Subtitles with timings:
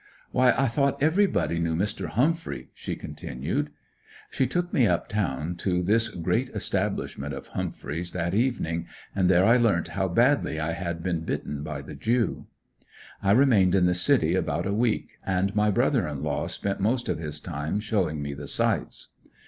[0.31, 2.07] "Why, I thought everybody knew Mr.
[2.07, 3.69] Humphry," she continued.
[4.31, 9.45] She took me up town to this great establishment of Humphry's that evening and there
[9.45, 12.47] I learnt how badly I had been bitten by the Jew.
[13.21, 17.07] I remained in the city about a week and my brother in law spent most
[17.07, 19.09] of his time showing me the sights.